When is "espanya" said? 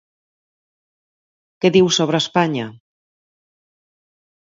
2.25-2.65